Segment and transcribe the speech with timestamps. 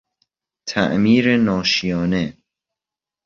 [0.67, 2.37] تعمیر ناشیانه